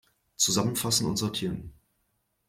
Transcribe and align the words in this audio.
Zusammenfassen 0.35 1.05
und 1.05 1.17
sortieren! 1.17 1.73